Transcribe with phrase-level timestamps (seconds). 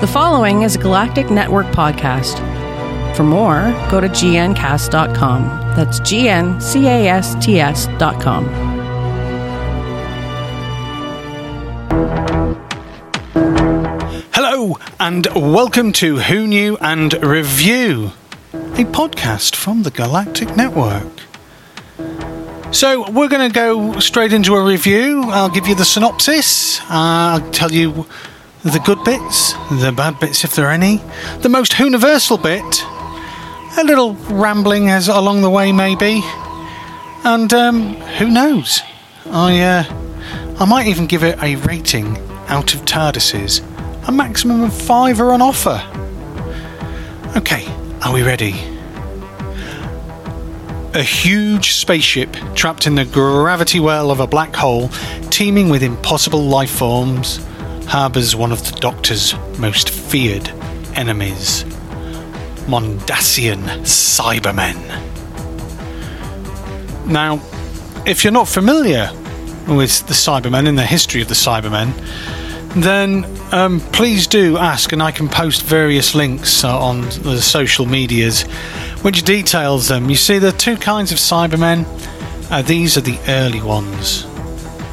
[0.00, 2.36] The following is a Galactic Network podcast.
[3.16, 5.42] For more, go to gncast.com.
[5.74, 6.68] That's G-N-C-A-S-T-S.com.
[14.32, 18.12] Hello, and welcome to Who Knew and Review,
[18.52, 21.08] a podcast from the Galactic Network.
[22.70, 25.24] So, we're going to go straight into a review.
[25.24, 28.06] I'll give you the synopsis, uh, I'll tell you
[28.64, 31.00] the good bits, the bad bits if there are any,
[31.40, 32.82] the most universal bit,
[33.78, 36.22] a little rambling as along the way maybe,
[37.24, 38.80] and um, who knows?
[39.26, 39.84] I uh,
[40.58, 42.18] I might even give it a rating
[42.48, 43.62] out of TARDISes.
[44.08, 45.80] A maximum of five are on offer.
[47.36, 47.64] Okay,
[48.02, 48.54] are we ready?
[50.94, 54.88] A huge spaceship trapped in the gravity well of a black hole,
[55.30, 57.38] teeming with impossible life forms,
[57.88, 60.48] harbours one of the Doctor's most feared
[60.94, 61.64] enemies
[62.68, 64.76] Mondasian Cybermen.
[67.06, 67.40] Now,
[68.06, 69.10] if you're not familiar
[69.66, 71.94] with the Cybermen and the history of the Cybermen,
[72.74, 77.86] then um, please do ask, and I can post various links uh, on the social
[77.86, 78.42] medias
[79.02, 80.10] which details them.
[80.10, 81.86] You see, there are two kinds of Cybermen.
[82.50, 84.26] Uh, these are the early ones.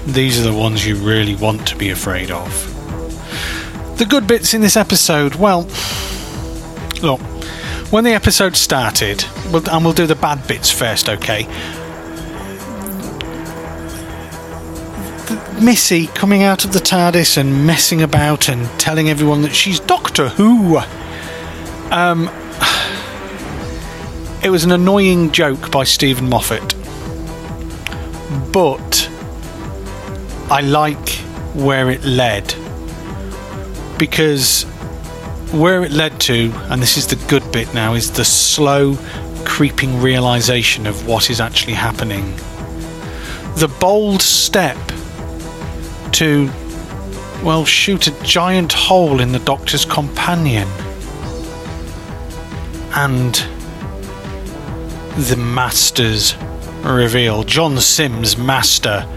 [0.06, 2.75] These are the ones you really want to be afraid of.
[3.98, 5.62] The good bits in this episode, well,
[7.02, 7.22] look,
[7.92, 11.48] when the episode started, and we'll do the bad bits first, okay?
[15.62, 20.28] Missy coming out of the TARDIS and messing about and telling everyone that she's Doctor
[20.28, 20.80] Who.
[21.90, 22.28] Um,
[24.44, 26.76] it was an annoying joke by Steven Moffat,
[28.52, 29.10] but
[30.52, 31.08] I like
[31.54, 32.54] where it led
[33.98, 34.64] because
[35.52, 38.98] where it led to, and this is the good bit now, is the slow,
[39.46, 42.36] creeping realization of what is actually happening.
[43.56, 44.78] The bold step
[46.14, 46.50] to,
[47.44, 50.68] well, shoot a giant hole in the Doctor's companion.
[52.98, 53.36] And
[55.18, 56.36] the Master's
[56.84, 57.44] reveal.
[57.44, 59.08] John Sims, Master,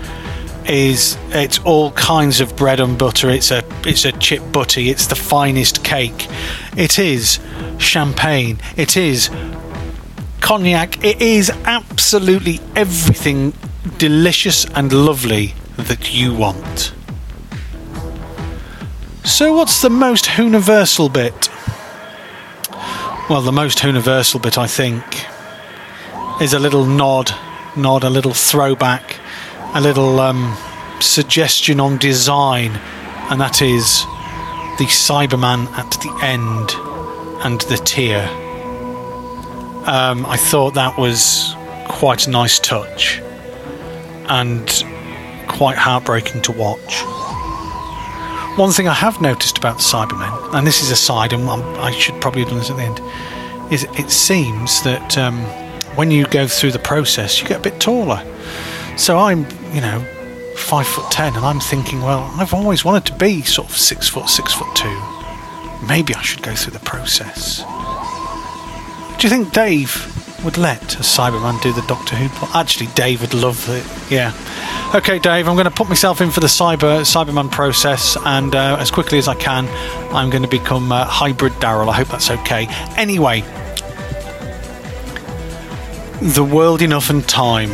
[0.68, 3.30] is it's all kinds of bread and butter.
[3.30, 4.90] It's a it's a chip butty.
[4.90, 6.28] It's the finest cake.
[6.76, 7.40] It is
[7.78, 8.58] champagne.
[8.76, 9.30] It is
[10.40, 11.04] cognac.
[11.04, 13.52] It is absolutely everything
[13.98, 16.92] delicious and lovely that you want.
[19.24, 21.50] So, what's the most universal bit?
[23.28, 25.04] Well, the most universal bit, I think,
[26.40, 27.30] is a little nod,
[27.76, 29.20] nod, a little throwback,
[29.74, 30.56] a little um,
[31.00, 32.72] suggestion on design,
[33.30, 34.02] and that is
[34.78, 36.70] the Cyberman at the end
[37.44, 38.28] and the tear.
[39.86, 41.54] Um, I thought that was
[41.88, 43.20] quite a nice touch
[44.28, 44.66] and
[45.48, 47.02] quite heartbreaking to watch.
[48.58, 51.90] One thing I have noticed about the Cybermen, and this is a side, and I
[51.92, 53.00] should probably have done this at the end,
[53.72, 55.38] is it seems that um,
[55.96, 58.24] when you go through the process, you get a bit taller.
[58.98, 60.00] So I'm, you know,
[60.56, 64.08] five foot ten, and I'm thinking, well, I've always wanted to be sort of six
[64.08, 65.00] foot, six foot two.
[65.86, 67.62] Maybe I should go through the process.
[69.18, 72.54] Do you think Dave would let a Cyberman do the Doctor Who plot?
[72.54, 73.86] Actually, Dave would love it.
[74.10, 74.32] Yeah.
[74.94, 78.76] Okay, Dave, I'm going to put myself in for the Cyber Cyberman process, and uh,
[78.80, 79.68] as quickly as I can,
[80.14, 81.88] I'm going to become uh, hybrid Daryl.
[81.88, 82.66] I hope that's okay.
[82.96, 83.42] Anyway,
[86.20, 87.70] the world enough and time.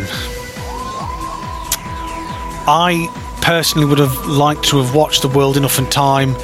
[2.67, 3.09] I
[3.43, 6.35] personally would have liked to have watched the world enough and time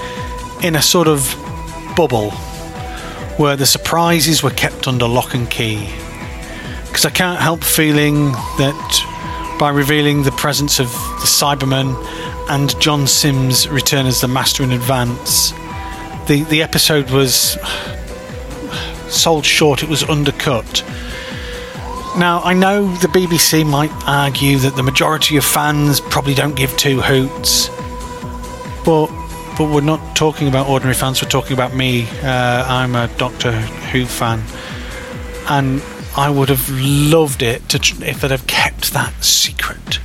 [0.63, 1.35] in a sort of
[1.97, 2.31] bubble
[3.39, 5.89] where the surprises were kept under lock and key.
[6.87, 11.97] Because I can't help feeling that by revealing the presence of the Cybermen
[12.51, 15.53] and John Sims' return as the Master in advance,
[16.27, 17.57] the, the episode was
[19.09, 20.85] sold short, it was undercut.
[22.17, 26.77] Now, I know the BBC might argue that the majority of fans probably don't give
[26.77, 27.69] two hoots,
[28.85, 29.07] but
[29.57, 31.23] but we're not talking about ordinary fans.
[31.23, 32.09] We're talking about me.
[32.23, 34.43] Uh, I'm a Doctor Who fan,
[35.49, 35.83] and
[36.17, 40.01] I would have loved it to if they'd have kept that secret.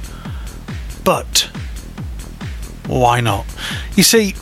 [1.04, 1.50] But
[2.88, 3.46] why not?
[3.96, 4.36] You see,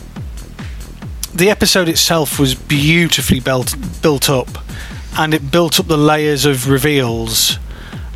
[1.34, 4.48] the episode itself was beautifully built built up,
[5.16, 7.58] and it built up the layers of reveals.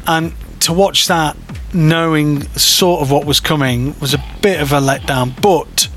[0.06, 1.36] And to watch that,
[1.72, 5.40] knowing sort of what was coming, was a bit of a letdown.
[5.40, 5.88] But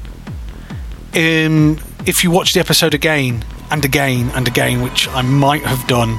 [1.13, 5.87] um, if you watch the episode again and again and again, which I might have
[5.87, 6.17] done,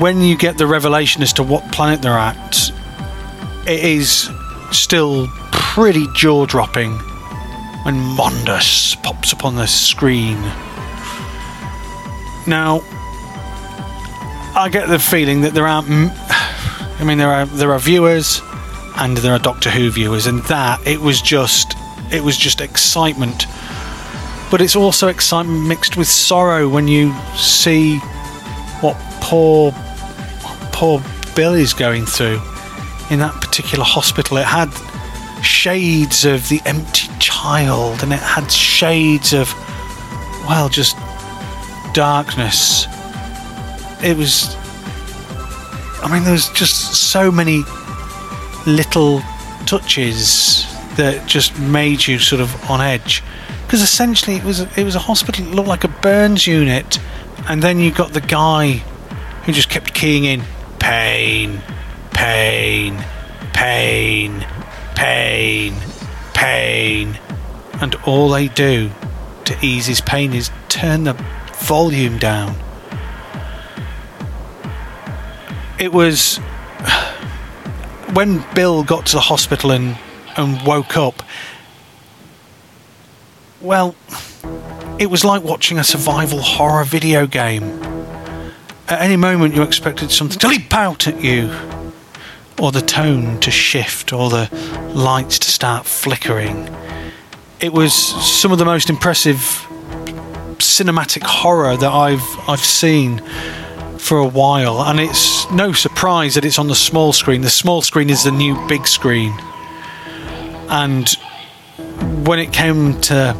[0.00, 2.70] when you get the revelation as to what planet they're at,
[3.66, 4.28] it is
[4.72, 6.92] still pretty jaw dropping
[7.84, 10.36] when Mondas pops up on the screen.
[12.46, 12.82] Now,
[14.56, 15.88] I get the feeling that there aren't.
[15.90, 18.40] I mean, there are there are viewers,
[18.96, 21.74] and there are Doctor Who viewers, and that it was just
[22.12, 23.46] it was just excitement.
[24.50, 27.98] But it's also excitement mixed with sorrow when you see
[28.80, 29.72] what poor
[30.72, 31.02] poor
[31.34, 32.40] Bill is going through
[33.10, 34.36] in that particular hospital.
[34.36, 34.70] It had
[35.42, 39.52] shades of the empty child, and it had shades of
[40.46, 40.96] well, just
[41.94, 42.86] darkness.
[44.02, 44.54] It was.
[46.02, 47.62] I mean, there was just so many
[48.66, 49.20] little
[49.64, 53.22] touches that just made you sort of on edge.
[53.66, 55.46] Because essentially, it was it was a hospital.
[55.46, 56.98] It looked like a burns unit,
[57.48, 58.82] and then you got the guy
[59.44, 60.42] who just kept keying in
[60.78, 61.62] pain,
[62.10, 63.02] pain,
[63.54, 64.46] pain,
[64.94, 65.74] pain,
[66.34, 67.18] pain,
[67.80, 68.90] and all they do
[69.46, 71.14] to ease his pain is turn the
[71.64, 72.54] volume down.
[75.78, 76.36] It was
[78.12, 79.96] when Bill got to the hospital and,
[80.36, 81.22] and woke up.
[83.60, 83.94] Well,
[84.98, 87.64] it was like watching a survival horror video game.
[88.86, 91.50] At any moment, you expected something to leap out at you,
[92.60, 94.50] or the tone to shift, or the
[94.94, 96.68] lights to start flickering.
[97.60, 99.66] It was some of the most impressive
[100.58, 103.22] cinematic horror that I've I've seen
[103.98, 107.40] for a while, and it's no surprise that it's on the small screen.
[107.40, 109.32] The small screen is the new big screen,
[110.68, 111.08] and
[112.26, 113.36] when it came to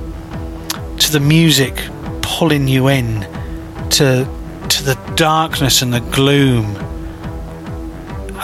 [0.99, 1.75] to the music
[2.23, 3.21] pulling you in
[3.91, 4.27] to
[4.69, 6.77] to the darkness and the gloom,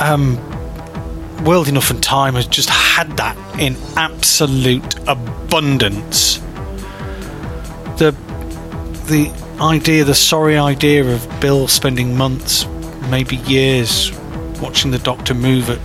[0.00, 0.37] um,
[1.44, 6.40] World Enough and Time has just had that in absolute abundance.
[9.10, 9.28] The
[9.60, 12.64] idea, the sorry idea of Bill spending months,
[13.10, 14.12] maybe years,
[14.60, 15.84] watching the Doctor move at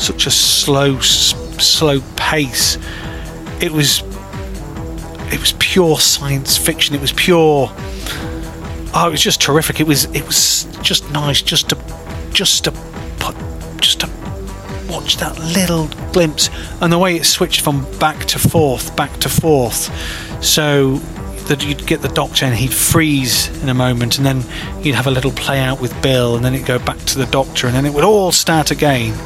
[0.00, 2.78] such a slow, slow pace.
[3.60, 4.02] It was,
[5.32, 6.94] it was pure science fiction.
[6.94, 7.68] It was pure.
[8.94, 9.80] Oh, it was just terrific.
[9.80, 11.78] It was, it was just nice, just to,
[12.32, 12.70] just to
[13.18, 13.34] put,
[13.80, 14.06] just to
[14.88, 16.48] watch that little glimpse
[16.80, 19.90] and the way it switched from back to forth, back to forth.
[20.44, 21.00] So
[21.46, 24.42] that you'd get the doctor and he'd freeze in a moment and then
[24.84, 27.26] you'd have a little play out with Bill and then it'd go back to the
[27.26, 29.16] doctor and then it would all start again.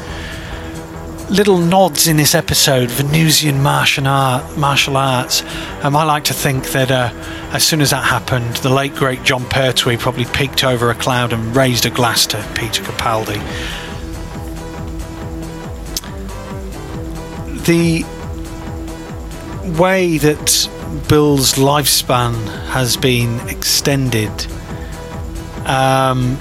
[1.29, 5.43] Little nods in this episode, Venusian martial, art, martial arts.
[5.83, 7.11] Um, I like to think that uh,
[7.53, 11.33] as soon as that happened, the late great Jon Pertwee probably peeked over a cloud
[11.33, 13.43] and raised a glass to Peter Capaldi.
[17.65, 18.05] The
[19.77, 20.69] way that
[21.09, 22.35] Bill's lifespan
[22.69, 24.31] has been extended.
[25.67, 26.37] Um,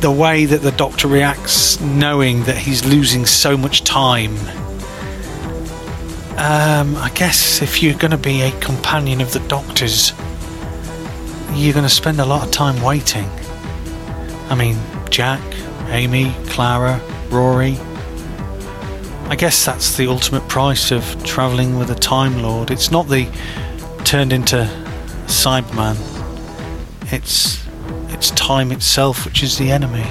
[0.00, 4.36] the way that the doctor reacts, knowing that he's losing so much time.
[6.38, 10.12] Um, I guess if you're going to be a companion of the doctor's,
[11.52, 13.28] you're going to spend a lot of time waiting.
[14.48, 14.78] I mean,
[15.10, 15.42] Jack,
[15.88, 17.76] Amy, Clara, Rory,
[19.30, 22.72] I guess that's the ultimate price of travelling with a Time Lord.
[22.72, 23.30] It's not the
[24.04, 24.68] turned into
[25.26, 25.96] Cyberman.
[27.12, 27.64] It's
[28.08, 30.04] it's time itself which is the enemy.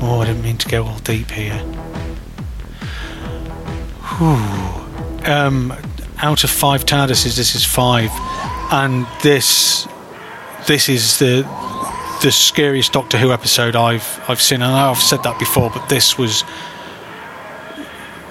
[0.00, 1.58] Oh, I didn't mean to go all deep here.
[4.16, 5.30] Whew.
[5.30, 5.74] Um,
[6.22, 8.10] out of five TARDISes, this is five,
[8.72, 9.86] and this
[10.66, 11.42] this is the
[12.22, 14.62] the scariest Doctor Who episode I've I've seen.
[14.62, 16.42] I know I've said that before, but this was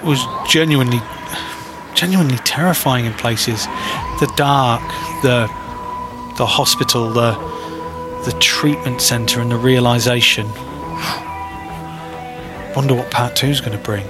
[0.06, 1.00] was genuinely
[1.94, 3.66] genuinely terrifying in places.
[4.20, 4.82] The dark,
[5.22, 5.48] the
[6.36, 7.32] the hospital, the
[8.24, 10.46] the treatment centre, and the realization.
[12.74, 14.06] Wonder what part two is going to bring.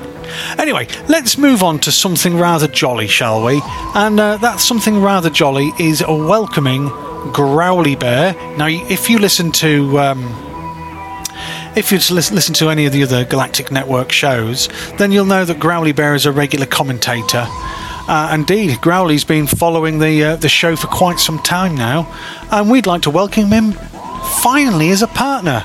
[0.58, 3.60] Anyway, let's move on to something rather jolly, shall we?
[3.94, 6.88] And uh, that something rather jolly is a welcoming
[7.32, 8.34] Growly Bear.
[8.56, 10.45] Now, if you listen to um,
[11.76, 15.60] if you'd listen to any of the other Galactic Network shows, then you'll know that
[15.60, 17.46] Growly Bear is a regular commentator.
[18.08, 22.12] Uh, indeed, Growly's been following the uh, the show for quite some time now,
[22.50, 23.72] and we'd like to welcome him
[24.42, 25.60] finally as a partner.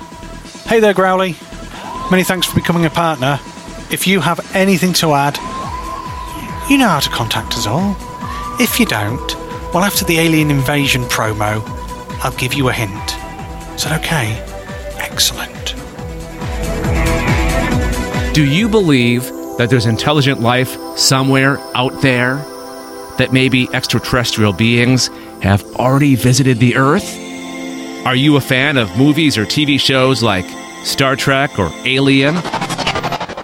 [0.65, 1.35] Hey there, Growly.
[2.11, 3.39] Many thanks for becoming a partner.
[3.89, 5.37] If you have anything to add,
[6.69, 7.97] You know how to contact us all.
[8.59, 9.35] If you don't,
[9.73, 11.61] well, after the alien invasion promo,
[12.23, 13.15] I'll give you a hint.
[13.75, 14.39] Is that okay?
[14.99, 15.60] Excellent.
[18.33, 19.23] Do you believe
[19.57, 22.37] that there's intelligent life somewhere out there?
[23.17, 25.09] That maybe extraterrestrial beings
[25.41, 27.13] have already visited the Earth?
[28.05, 30.45] Are you a fan of movies or TV shows like
[30.85, 32.35] Star Trek or Alien?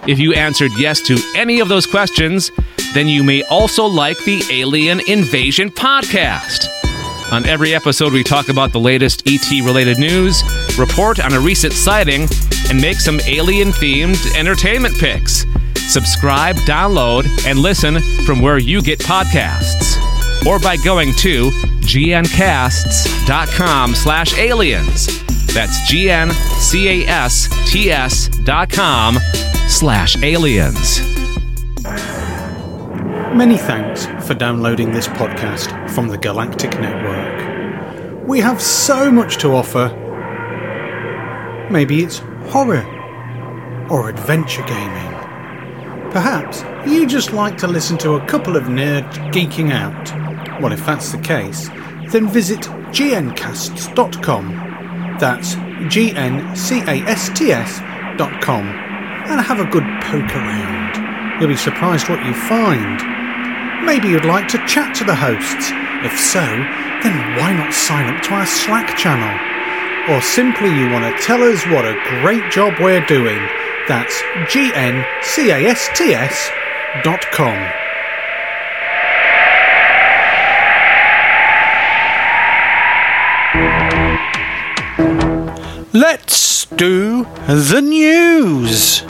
[0.08, 2.50] If you answered yes to any of those questions,
[2.94, 6.66] then you may also like the Alien Invasion podcast.
[7.30, 10.42] On every episode, we talk about the latest ET related news,
[10.78, 12.26] report on a recent sighting,
[12.70, 15.44] and make some alien themed entertainment picks.
[15.76, 19.96] Subscribe, download, and listen from where you get podcasts.
[20.46, 22.34] Or by going to gncasts.com
[23.94, 25.24] slash aliens.
[25.54, 26.28] That's G-N-C-A-S-T-S
[28.44, 29.18] dot com
[29.66, 31.00] slash aliens.
[33.34, 38.26] Many thanks for downloading this podcast from the Galactic Network.
[38.26, 39.88] We have so much to offer.
[41.70, 42.86] Maybe it's horror
[43.90, 45.12] or adventure gaming.
[46.10, 50.10] Perhaps you just like to listen to a couple of nerds geeking out.
[50.60, 51.68] Well, if that's the case,
[52.10, 54.46] then visit gncasts.com.
[55.20, 55.56] That's
[55.92, 61.40] G N C A S T S.com and have a good poke around.
[61.40, 63.84] You'll be surprised what you find.
[63.84, 65.70] Maybe you'd like to chat to the hosts.
[66.02, 69.57] If so, then why not sign up to our Slack channel?
[70.08, 73.38] Or simply you want to tell us what a great job we're doing.
[73.86, 76.50] That's G-N-C-A-S-T-S
[77.04, 77.54] dot com.
[85.92, 89.02] Let's do the news.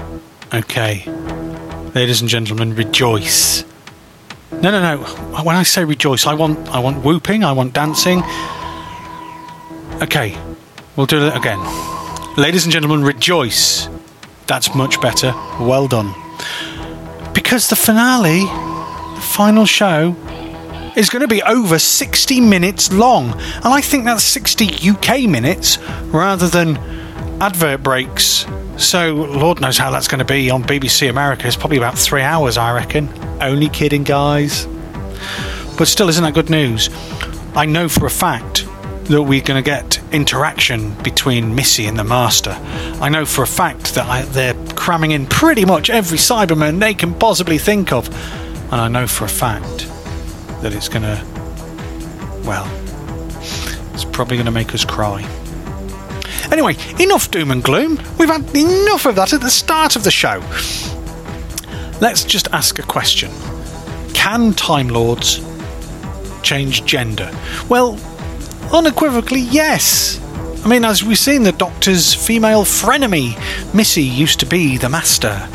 [0.52, 1.05] Okay.
[1.95, 3.64] Ladies and gentlemen, rejoice.
[4.50, 4.99] No, no, no.
[5.43, 8.25] When I say rejoice, I want I want whooping, I want dancing.
[10.02, 10.37] Okay.
[10.99, 11.61] We'll do it again.
[12.37, 13.88] Ladies and gentlemen, rejoice.
[14.49, 15.33] That's much better.
[15.61, 16.12] Well done.
[17.33, 20.17] Because the finale, the final show,
[20.97, 23.31] is going to be over 60 minutes long.
[23.31, 26.76] And I think that's 60 UK minutes rather than
[27.40, 28.45] advert breaks.
[28.76, 31.47] So, Lord knows how that's going to be on BBC America.
[31.47, 33.09] It's probably about three hours, I reckon.
[33.40, 34.67] Only kidding, guys.
[35.78, 36.90] But still, isn't that good news?
[37.55, 38.67] I know for a fact
[39.08, 42.50] that we're going to get interaction between Missy and the Master.
[43.00, 46.94] I know for a fact that I, they're cramming in pretty much every Cyberman they
[46.94, 48.08] can possibly think of.
[48.70, 49.88] And I know for a fact
[50.62, 51.24] that it's going to,
[52.44, 52.70] well,
[53.94, 55.22] it's probably going to make us cry.
[56.52, 57.98] Anyway, enough doom and gloom.
[58.18, 60.40] We've had enough of that at the start of the show.
[62.00, 63.30] Let's just ask a question
[64.12, 65.40] Can Time Lords
[66.42, 67.30] change gender?
[67.68, 67.98] Well,
[68.72, 70.20] unequivocally, yes.
[70.64, 73.37] I mean, as we've seen, the Doctor's female frenemy,
[73.75, 75.48] Missy, used to be the Master.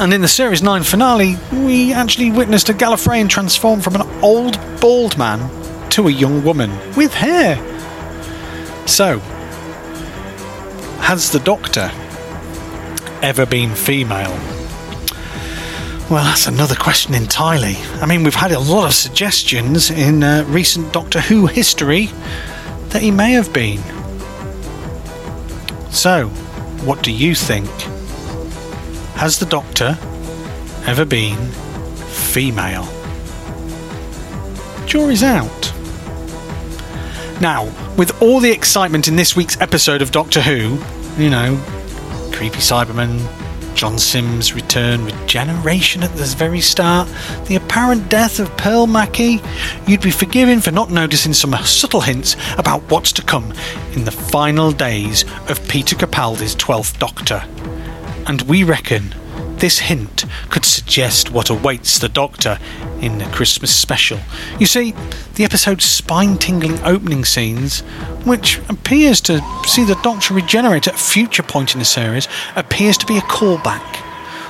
[0.00, 4.58] And in the Series 9 finale, we actually witnessed a Gallifreyan transform from an old
[4.80, 5.38] bald man
[5.90, 7.56] to a young woman with hair.
[8.86, 9.18] So,
[11.00, 11.90] has the Doctor
[13.22, 14.59] ever been female?
[16.10, 17.76] Well, that's another question entirely.
[18.00, 22.06] I mean, we've had a lot of suggestions in uh, recent Doctor Who history
[22.88, 23.78] that he may have been.
[25.92, 26.26] So,
[26.84, 27.70] what do you think?
[29.14, 29.96] Has the Doctor
[30.84, 31.38] ever been
[32.08, 32.88] female?
[34.86, 35.72] Jury's out.
[37.40, 40.82] Now, with all the excitement in this week's episode of Doctor Who,
[41.22, 41.56] you know,
[42.32, 43.20] creepy Cyberman,
[43.80, 47.08] John Sims' return, regeneration at the very start,
[47.46, 49.40] the apparent death of Pearl Mackie,
[49.86, 53.54] you'd be forgiven for not noticing some subtle hints about what's to come
[53.94, 57.42] in the final days of Peter Capaldi's 12th Doctor.
[58.26, 59.14] And we reckon
[59.60, 62.58] this hint could suggest what awaits the Doctor
[63.00, 64.18] in the Christmas special.
[64.58, 64.94] You see,
[65.34, 67.80] the episode's spine tingling opening scenes,
[68.24, 72.26] which appears to see the Doctor regenerate at a future point in the series,
[72.56, 73.96] appears to be a callback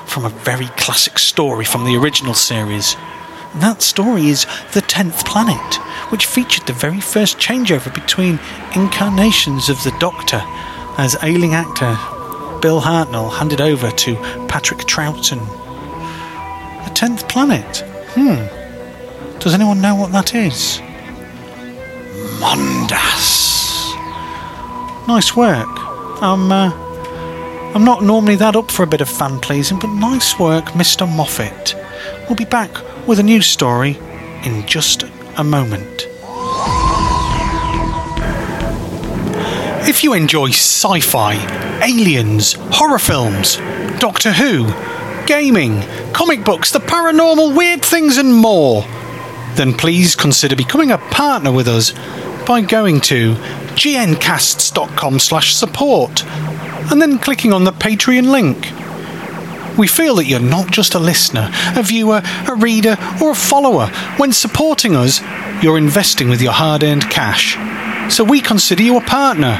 [0.06, 2.96] from a very classic story from the original series.
[3.52, 5.74] And that story is The Tenth Planet,
[6.12, 8.38] which featured the very first changeover between
[8.76, 10.40] incarnations of the Doctor
[10.98, 11.98] as ailing actor
[12.60, 14.16] Bill Hartnell handed over to
[14.48, 15.40] Patrick Troughton.
[16.84, 17.84] The Tenth Planet?
[18.14, 19.38] Hmm.
[19.38, 20.80] Does anyone know what that is?
[22.38, 23.96] Mondas.
[25.08, 25.68] Nice work.
[26.22, 26.70] I'm, uh,
[27.74, 31.08] I'm not normally that up for a bit of fan pleasing, but nice work, Mr.
[31.08, 31.74] Moffat.
[32.28, 32.70] We'll be back
[33.06, 33.98] with a new story
[34.44, 35.04] in just
[35.38, 36.06] a moment.
[39.88, 43.56] If you enjoy sci fi, aliens, horror films,
[43.98, 44.72] Doctor Who,
[45.26, 45.82] gaming,
[46.12, 48.82] comic books, the paranormal, weird things, and more,
[49.54, 51.92] then please consider becoming a partner with us
[52.46, 53.34] by going to
[53.74, 58.72] gncasts.com slash support and then clicking on the Patreon link.
[59.78, 63.86] We feel that you're not just a listener, a viewer, a reader, or a follower.
[64.16, 65.20] When supporting us,
[65.62, 67.56] you're investing with your hard earned cash.
[68.12, 69.54] So we consider you a partner.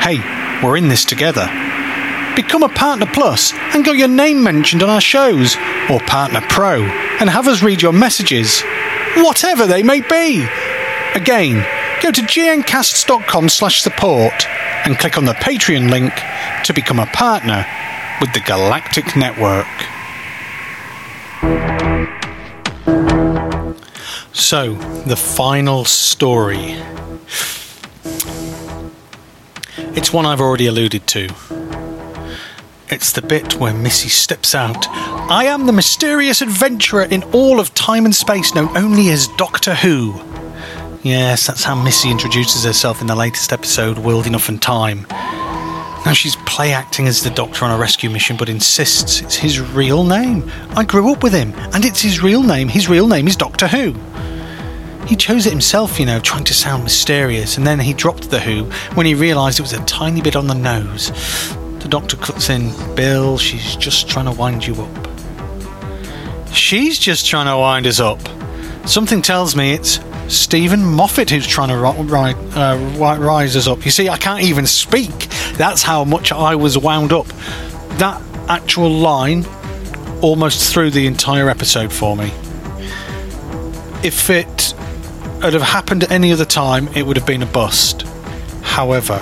[0.00, 0.18] Hey,
[0.64, 1.46] we're in this together.
[2.34, 5.56] Become a Partner Plus and get your name mentioned on our shows,
[5.90, 8.62] or Partner Pro, and have us read your messages,
[9.16, 10.44] whatever they may be.
[11.14, 11.64] Again,
[12.02, 14.46] go to gncasts.com slash support
[14.84, 16.12] and click on the Patreon link
[16.64, 17.66] to become a partner
[18.20, 19.66] with the Galactic Network.
[24.32, 24.74] So,
[25.06, 26.76] the final story.
[29.96, 31.28] It's one I've already alluded to.
[32.88, 34.88] It's the bit where Missy steps out.
[34.88, 39.74] I am the mysterious adventurer in all of time and space, known only as Doctor
[39.74, 40.20] Who.
[41.04, 45.06] Yes, that's how Missy introduces herself in the latest episode, World Enough and Time.
[45.10, 49.60] Now she's play acting as the Doctor on a rescue mission, but insists it's his
[49.60, 50.50] real name.
[50.70, 52.68] I grew up with him, and it's his real name.
[52.68, 53.94] His real name is Doctor Who.
[55.06, 58.40] He chose it himself, you know, trying to sound mysterious, and then he dropped the
[58.40, 61.10] Who when he realised it was a tiny bit on the nose.
[61.80, 66.48] The doctor cuts in, Bill, she's just trying to wind you up.
[66.54, 68.20] She's just trying to wind us up.
[68.86, 73.84] Something tells me it's Steven Moffat who's trying to ri- uh, rise us up.
[73.84, 75.28] You see, I can't even speak.
[75.56, 77.26] That's how much I was wound up.
[77.98, 79.44] That actual line
[80.22, 82.32] almost threw the entire episode for me.
[84.02, 84.74] If it
[85.44, 88.02] had have happened at any other time, it would have been a bust.
[88.62, 89.18] However,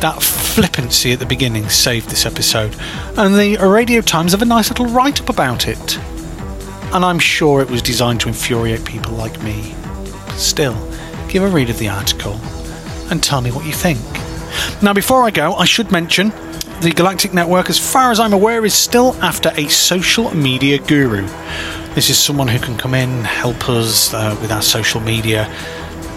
[0.00, 2.74] that flippancy at the beginning saved this episode,
[3.18, 5.98] and the Radio Times have a nice little write up about it.
[6.94, 9.74] And I'm sure it was designed to infuriate people like me.
[10.36, 10.74] Still,
[11.28, 12.40] give a read of the article
[13.10, 14.00] and tell me what you think.
[14.82, 16.30] Now, before I go, I should mention
[16.80, 21.28] the Galactic Network, as far as I'm aware, is still after a social media guru.
[21.96, 25.50] This is someone who can come in, help us uh, with our social media.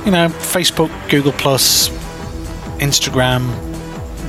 [0.04, 1.88] You know, Facebook, Google, Plus,
[2.80, 3.48] Instagram,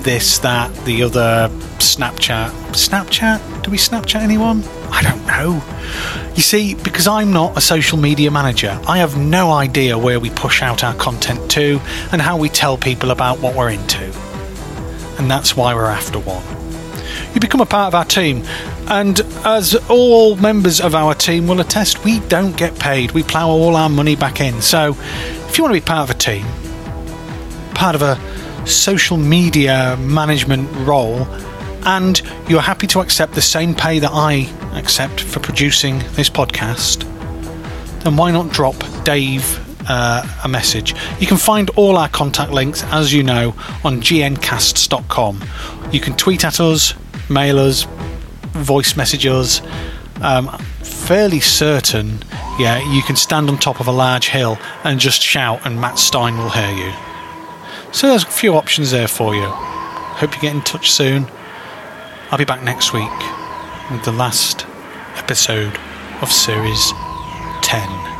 [0.05, 2.51] this, that, the other, Snapchat.
[2.71, 3.65] Snapchat?
[3.65, 4.63] Do we Snapchat anyone?
[4.93, 5.61] I don't know.
[6.37, 10.31] You see, because I'm not a social media manager, I have no idea where we
[10.31, 11.81] push out our content to
[12.13, 14.05] and how we tell people about what we're into.
[15.19, 16.60] And that's why we're after one.
[17.35, 18.44] You become a part of our team,
[18.88, 23.12] and as all members of our team will attest, we don't get paid.
[23.12, 24.62] We plough all our money back in.
[24.62, 24.96] So,
[25.49, 26.46] if you want to be part of a team,
[27.75, 28.18] part of a
[28.66, 31.27] social media management role,
[31.85, 37.05] and you're happy to accept the same pay that I accept for producing this podcast,
[38.03, 40.95] then why not drop Dave uh, a message?
[41.19, 45.43] You can find all our contact links, as you know, on gncasts.com.
[45.93, 46.95] You can tweet at us,
[47.29, 47.87] mail us,
[48.53, 49.62] voice message us.
[50.21, 50.49] Um,
[50.83, 52.19] fairly certain,
[52.59, 55.99] yeah, you can stand on top of a large hill and just shout, and Matt
[55.99, 56.93] Stein will hear you.
[57.93, 59.47] So there's a few options there for you.
[59.47, 61.27] Hope you get in touch soon.
[62.31, 63.11] I'll be back next week
[63.90, 64.66] with the last
[65.16, 65.77] episode
[66.21, 66.93] of Series
[67.62, 68.20] 10.